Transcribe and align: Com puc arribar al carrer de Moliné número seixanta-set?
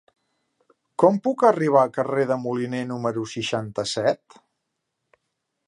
Com 1.03 1.19
puc 1.27 1.43
arribar 1.49 1.83
al 1.83 1.91
carrer 1.97 2.25
de 2.31 2.37
Moliné 2.45 2.81
número 2.93 3.27
seixanta-set? 3.35 4.41